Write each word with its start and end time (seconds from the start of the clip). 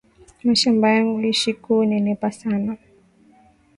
Mashamba 0.45 0.85
yangu 0.93 1.17
isha 1.33 1.51
ku 1.63 1.73
nenepa 1.89 2.29
sana 2.39 2.71